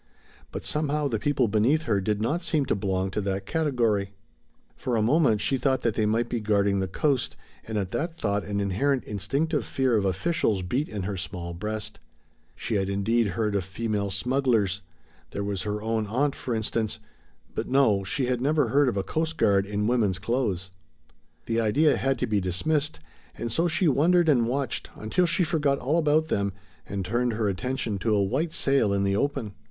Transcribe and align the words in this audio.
But 0.51 0.63
somehow 0.63 1.07
the 1.07 1.19
people 1.19 1.47
beneath 1.47 1.83
her 1.83 2.01
did 2.01 2.23
not 2.23 2.41
seem 2.41 2.65
to 2.65 2.75
belong 2.75 3.11
to 3.11 3.21
that 3.21 3.45
category. 3.45 4.09
For 4.75 4.95
a 4.95 5.01
moment 5.03 5.41
she 5.41 5.59
thought 5.59 5.81
that 5.81 5.93
they 5.93 6.07
might 6.07 6.27
be 6.27 6.39
guarding 6.39 6.79
the 6.79 6.87
coast, 6.87 7.37
and 7.65 7.77
at 7.77 7.91
that 7.91 8.17
thought 8.17 8.43
an 8.43 8.59
inherent 8.59 9.03
instinctive 9.03 9.63
fear 9.63 9.95
of 9.95 10.03
officials 10.03 10.63
beat 10.63 10.89
in 10.89 11.03
her 11.03 11.17
small 11.17 11.53
breast. 11.53 11.99
She 12.55 12.77
had 12.77 12.89
indeed 12.89 13.27
heard 13.37 13.53
of 13.53 13.63
female 13.63 14.09
smugglers; 14.09 14.81
there 15.29 15.43
was 15.43 15.61
her 15.61 15.83
own 15.83 16.07
aunt, 16.07 16.33
for 16.33 16.55
instance; 16.55 16.97
but 17.53 17.67
no, 17.67 18.03
she 18.03 18.25
had 18.25 18.41
never 18.41 18.69
heard 18.69 18.89
of 18.89 18.97
a 18.97 19.03
coast 19.03 19.37
guard 19.37 19.67
in 19.67 19.85
woman's 19.85 20.17
clothes. 20.17 20.71
That 21.45 21.59
idea 21.61 21.95
had 21.97 22.17
to 22.17 22.25
be 22.25 22.41
dismissed, 22.41 22.99
and 23.35 23.51
so 23.51 23.67
she 23.67 23.87
wondered 23.87 24.27
and 24.29 24.47
watched 24.49 24.89
until 24.95 25.27
she 25.27 25.43
forgot 25.43 25.77
all 25.77 25.99
about 25.99 26.29
them, 26.29 26.53
and 26.89 27.05
turned 27.05 27.33
her 27.33 27.47
attention 27.47 27.99
to 27.99 28.15
a 28.15 28.23
white 28.23 28.51
sail 28.51 28.93
in 28.93 29.03
the 29.03 29.15
open. 29.15 29.53